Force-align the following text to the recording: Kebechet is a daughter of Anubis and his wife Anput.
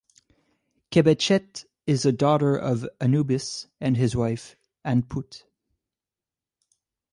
Kebechet 0.89 1.65
is 1.85 2.07
a 2.07 2.11
daughter 2.11 2.55
of 2.55 2.89
Anubis 2.99 3.67
and 3.79 3.97
his 3.97 4.15
wife 4.15 4.55
Anput. 4.83 5.43